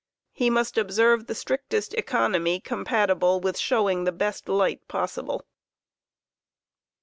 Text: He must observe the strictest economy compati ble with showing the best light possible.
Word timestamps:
He 0.31 0.49
must 0.49 0.79
observe 0.79 1.27
the 1.27 1.35
strictest 1.35 1.93
economy 1.93 2.59
compati 2.59 3.19
ble 3.19 3.39
with 3.39 3.55
showing 3.55 4.03
the 4.03 4.11
best 4.11 4.49
light 4.49 4.87
possible. 4.87 5.45